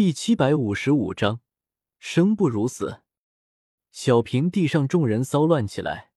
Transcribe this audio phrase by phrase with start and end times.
[0.00, 1.40] 第七百五十五章，
[1.98, 3.02] 生不如死。
[3.92, 6.12] 小平地上众人骚乱起来，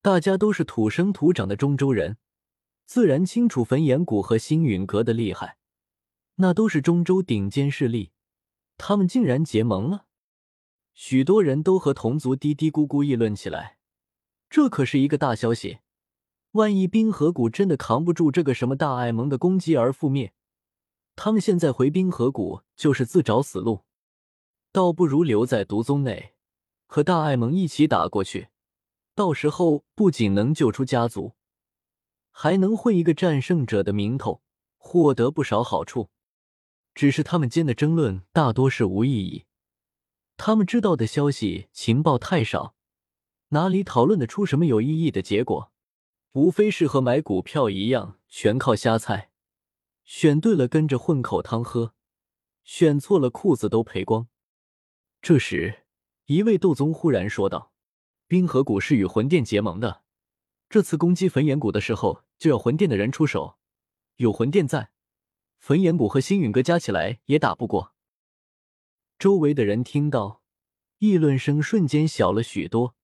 [0.00, 2.18] 大家都是土生土长的中州人，
[2.84, 5.58] 自然清楚焚炎谷和星陨阁的厉害，
[6.36, 8.12] 那都是中州顶尖势力，
[8.78, 10.06] 他们竟然结盟了。
[10.94, 13.78] 许多人都和同族嘀嘀咕咕议论起来，
[14.48, 15.78] 这可是一个大消息。
[16.52, 20.32] 万一冰河谷真的扛不住这个什么大爱盟的攻击而覆灭，
[21.16, 23.84] 他们现在回冰河谷就是自找死路，
[24.70, 26.34] 倒不如留在毒宗内，
[26.86, 28.48] 和大爱盟一起打过去。
[29.14, 31.32] 到时候不仅能救出家族，
[32.30, 34.42] 还能混一个战胜者的名头，
[34.76, 36.10] 获得不少好处。
[36.94, 39.46] 只是他们间的争论大多是无意义。
[40.36, 42.74] 他们知道的消息情报太少，
[43.48, 45.72] 哪里讨论得出什么有意义的结果？
[46.32, 49.30] 无非是和买股票一样，全靠瞎猜。
[50.06, 51.92] 选对了跟着混口汤喝，
[52.62, 54.28] 选错了裤子都赔光。
[55.20, 55.84] 这时，
[56.26, 57.72] 一位斗宗忽然说道
[58.28, 60.04] ：“冰河谷是与魂殿结盟的，
[60.68, 63.58] 这次攻击焚炎谷的时候，就要魂殿的人出手。
[64.16, 64.90] 有魂殿在，
[65.58, 67.92] 焚炎谷和星陨阁加起来也打不过。”
[69.18, 70.40] 周围的人听到，
[70.98, 72.94] 议论声瞬间小了许多，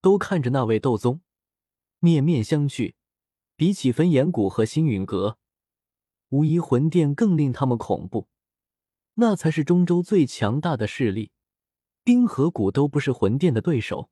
[0.00, 1.20] 都看着那位斗宗，
[1.98, 2.94] 面面相觑。
[3.56, 5.36] 比起焚炎谷和星陨阁，
[6.30, 8.28] 无疑魂殿更令他们恐怖。
[9.14, 11.32] 那才是中州最强大的势力，
[12.04, 14.10] 冰河谷都不是魂殿的对手。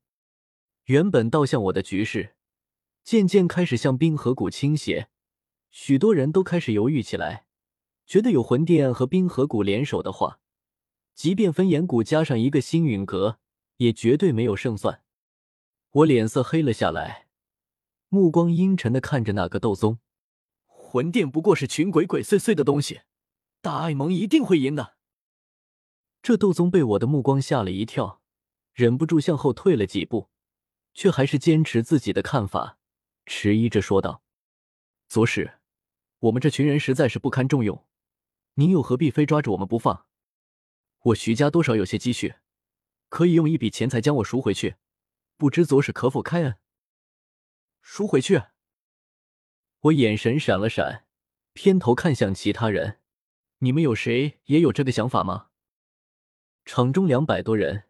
[0.84, 2.34] 原本倒向我的局势，
[3.04, 5.08] 渐渐开始向冰河谷倾斜，
[5.70, 7.46] 许多人都开始犹豫起来，
[8.06, 10.40] 觉得有魂殿和冰河谷联手的话。
[11.14, 13.38] 即便分岩谷加上一个星陨阁，
[13.78, 15.02] 也绝对没有胜算。
[15.90, 17.28] 我脸色黑了下来，
[18.08, 19.98] 目光阴沉的看着那个斗宗。
[20.96, 23.02] 魂殿不过是群鬼鬼祟祟的东西，
[23.60, 24.96] 大爱盟一定会赢的。
[26.22, 28.22] 这斗宗被我的目光吓了一跳，
[28.72, 30.30] 忍不住向后退了几步，
[30.94, 32.78] 却还是坚持自己的看法，
[33.26, 34.22] 迟疑着说道
[35.06, 35.58] ：“左使，
[36.20, 37.86] 我们这群人实在是不堪重用，
[38.54, 40.06] 您又何必非抓着我们不放？”
[41.12, 42.36] 我徐家多少有些积蓄，
[43.10, 44.76] 可以用一笔钱财将我赎回去，
[45.36, 46.56] 不知左使可否开恩？
[47.82, 48.44] 赎回去？
[49.80, 51.04] 我眼神闪了闪，
[51.52, 52.98] 偏头看向其他人
[53.60, 55.48] ：“你们有谁也有这个想法吗？”
[56.64, 57.84] 场中两百多人，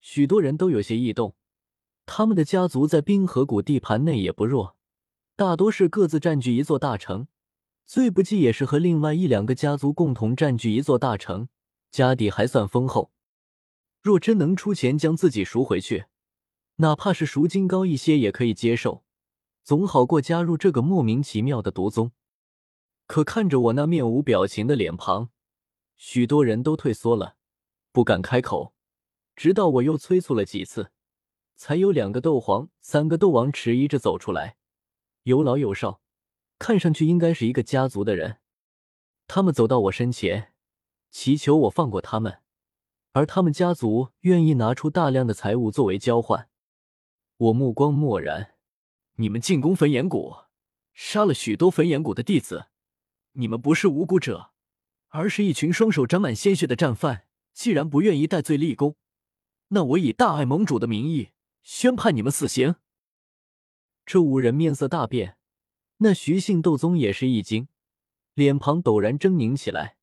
[0.00, 1.36] 许多人都有些异动。
[2.06, 4.76] 他们的家族在冰河谷地盘内也不弱，
[5.34, 7.28] 大多是各自占据一座大城，
[7.84, 11.48] 最不济也是和另外一两个家族共同占据一座大城。
[11.90, 13.10] 家底还算丰厚，
[14.02, 16.04] 若真能出钱将自己赎回去，
[16.76, 19.02] 哪怕是赎金高一些也可以接受，
[19.66, 22.12] 总好过加入这个莫名其妙的毒宗。
[23.08, 25.30] 可看着我那面无表情的脸庞，
[25.96, 27.34] 许多人都退缩了，
[27.90, 28.74] 不敢开口。
[29.34, 30.92] 直到我又催促了几次，
[31.56, 34.56] 才有两个斗皇、三个斗王迟疑着走出来，
[35.24, 36.00] 有老有少，
[36.60, 38.38] 看上去应该是一个家族的人。
[39.26, 40.52] 他们走到我身前。
[41.10, 42.38] 祈求我放过他们，
[43.12, 46.48] 而他们家族愿意拿出大量的财物作为交换。
[47.36, 48.55] 我目光漠然，
[49.18, 50.36] 你们进攻焚炎谷，
[50.92, 52.66] 杀了许多焚炎谷的弟子，
[53.32, 54.52] 你们不是无辜者，
[55.08, 57.26] 而是一群双手沾满鲜血的战犯。
[57.54, 58.96] 既然不愿意戴罪立功，
[59.68, 61.30] 那我以大爱盟主的名义
[61.62, 62.74] 宣判你们死刑。
[64.04, 65.38] 这五人面色大变，
[65.98, 67.68] 那徐姓斗宗也是一惊，
[68.34, 69.96] 脸庞陡然狰狞起来。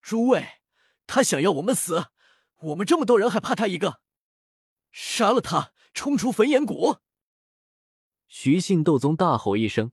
[0.00, 0.42] 诸位，
[1.06, 2.06] 他想要我们死，
[2.60, 4.00] 我们这么多人还怕他一个？
[4.90, 6.96] 杀了他，冲出焚炎谷！
[8.26, 9.92] 徐姓斗宗大吼一声，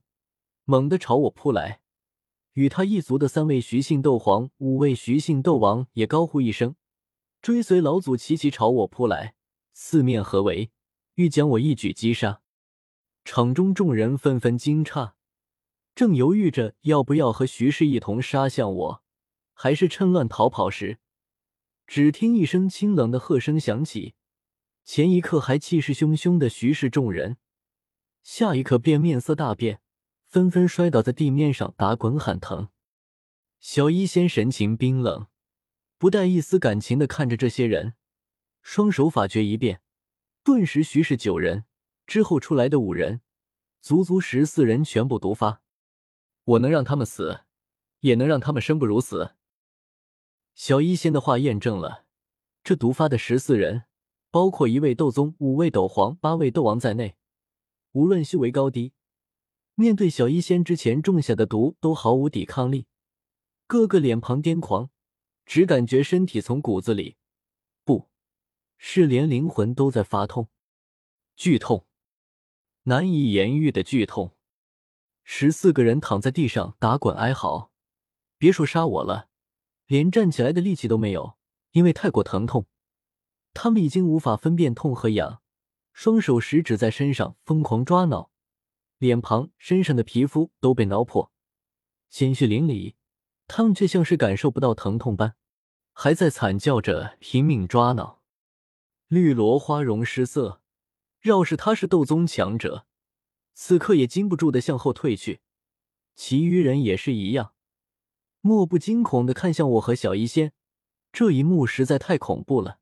[0.64, 1.80] 猛地朝我扑来。
[2.54, 6.76] 与他一族的三位徐姓斗皇、五位徐姓斗王也高呼一声，
[7.40, 9.34] 追随老祖齐齐朝我扑来，
[9.72, 10.70] 四面合围，
[11.14, 12.42] 欲将我一举击杀。
[13.24, 15.12] 场中众人纷纷惊诧，
[15.94, 19.02] 正犹豫着要不要和徐氏一同杀向我。
[19.54, 20.98] 还是趁乱逃跑时，
[21.86, 24.14] 只听一声清冷的喝声响起。
[24.84, 27.36] 前一刻还气势汹汹的徐氏众人，
[28.22, 29.80] 下一刻便面色大变，
[30.26, 32.68] 纷纷摔倒在地面上打滚喊疼。
[33.58, 35.26] 小医仙神情冰冷，
[35.98, 37.94] 不带一丝感情的看着这些人，
[38.62, 39.82] 双手法诀一变，
[40.44, 41.64] 顿时徐氏九人
[42.06, 43.20] 之后出来的五人，
[43.80, 45.62] 足足十四人全部毒发。
[46.44, 47.42] 我能让他们死，
[48.00, 49.34] 也能让他们生不如死。
[50.54, 52.04] 小医仙的话验证了，
[52.62, 53.84] 这毒发的十四人，
[54.30, 57.16] 包括一位斗宗、五位斗皇、八位斗王在内，
[57.92, 58.92] 无论修为高低，
[59.74, 62.86] 面对小医仙之前种下的毒，都毫无抵抗力，
[63.66, 64.90] 个个脸庞癫狂，
[65.44, 67.16] 只感觉身体从骨子里，
[67.84, 68.08] 不
[68.78, 70.48] 是连灵魂都在发痛，
[71.36, 71.86] 剧痛，
[72.84, 74.34] 难以言喻的剧痛。
[75.24, 77.70] 十四个人躺在地上打滚哀嚎，
[78.38, 79.28] 别说杀我了，
[79.86, 81.36] 连站起来的力气都没有，
[81.72, 82.66] 因为太过疼痛。
[83.52, 85.41] 他们已经无法分辨痛和痒，
[85.92, 88.30] 双手食指在身上疯狂抓挠，
[88.98, 91.32] 脸庞、身上的皮肤都被挠破，
[92.08, 92.94] 鲜血淋漓。
[93.48, 95.34] 他们却像是感受不到疼痛般，
[95.92, 98.22] 还在惨叫着拼命抓挠。
[99.08, 100.62] 绿萝花容失色，
[101.24, 102.86] 要是他是斗宗强者，
[103.52, 105.40] 此刻也禁不住的向后退去。
[106.14, 107.52] 其余人也是一样，
[108.40, 110.54] 莫不惊恐的看向我和小医仙。
[111.12, 112.78] 这一幕实在太恐怖了。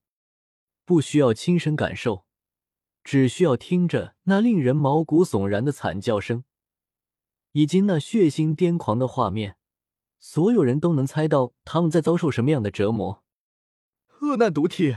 [0.84, 2.26] 不需要亲身感受，
[3.02, 6.44] 只需要听着那令人毛骨悚然的惨叫声，
[7.52, 9.56] 以及那血腥癫狂的画面，
[10.18, 13.24] 所有人都能猜到他们在遭受什么样的折磨。
[14.20, 14.96] 恶难毒体，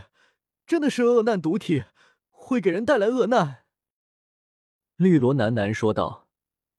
[0.66, 1.86] 真的是恶难毒体，
[2.30, 3.64] 会给人带来恶难。
[4.98, 6.28] 绿萝喃喃说道，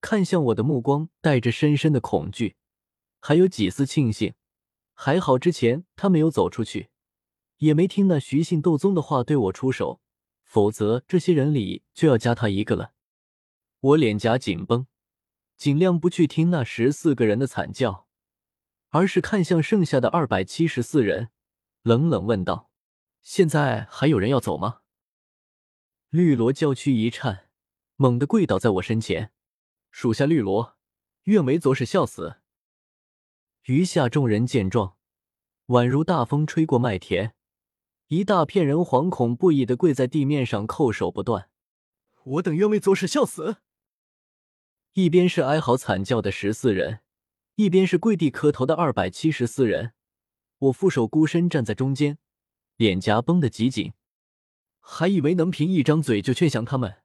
[0.01, 2.57] 看向我的目光带着深深的恐惧，
[3.21, 4.35] 还有几丝庆幸。
[4.93, 6.91] 还好之前他没有走出去。
[7.59, 10.01] 也没听那徐姓斗宗的话对我出手，
[10.55, 12.93] 否则这些人里就要加他一个了。
[13.81, 14.87] 我脸颊紧绷，
[15.57, 18.07] 尽量不去听那十四个人的惨叫，
[18.91, 21.31] 而是看向剩下的二百七十四人，
[21.83, 22.71] 冷冷问道
[23.21, 24.83] ：“现在还有人要走吗？”
[26.11, 27.49] 绿萝娇躯一颤，
[27.97, 29.33] 猛地跪倒在我身前
[29.91, 30.79] ：“属下绿萝，
[31.25, 32.37] 愿为左使笑死。”
[33.67, 34.97] 余下众人见状，
[35.67, 37.35] 宛如大风吹过麦田。
[38.09, 41.49] 一大片人惶恐不已的跪在地面上，叩首不断。
[42.25, 43.57] 我等愿为左使效死。
[44.93, 47.01] 一边是哀嚎惨叫的十四人，
[47.57, 49.95] 一边是跪地磕头的二百七十四人。
[50.59, 52.19] 我负手孤身站在中间，
[52.77, 53.93] 脸颊绷得极紧。
[54.81, 56.99] 还以为能凭一张嘴就劝降他们，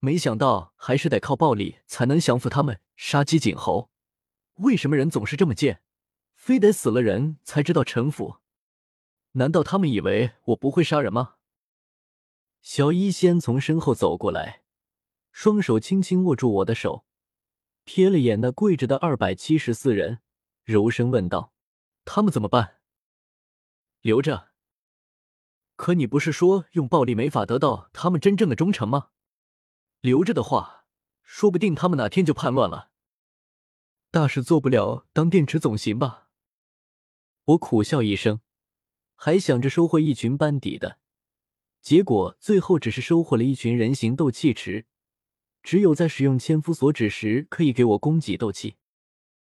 [0.00, 2.80] 没想到还是得靠暴力才能降服他们。
[2.96, 3.88] 杀鸡儆猴，
[4.56, 5.80] 为什么人总是这么贱？
[6.34, 8.36] 非得死了人才知道臣服？
[9.36, 11.36] 难道他们以为我不会杀人吗？
[12.62, 14.62] 小医仙从身后走过来，
[15.32, 17.04] 双手轻轻握住我的手，
[17.84, 20.20] 瞥了眼那跪着的二百七十四人，
[20.62, 21.52] 柔声问道
[22.06, 22.76] ：“他们怎么办？
[24.00, 24.50] 留着？
[25.76, 29.10] 可你不是说用暴力没法得到他们真正的忠诚吗？
[30.00, 30.86] 留着的话，
[31.22, 32.92] 说不定他们哪天就叛乱了。
[34.12, 36.28] 大事做不了，当电池总行吧？”
[37.46, 38.40] 我苦笑一声。
[39.24, 40.98] 还想着收获一群班底的，
[41.80, 44.84] 结果最后只是收获了一群人形斗气池。
[45.62, 48.76] 只有在使用千夫所指时，可以给我供给斗气。